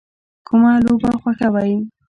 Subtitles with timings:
[0.47, 1.73] کومه لوبه خوښوئ؟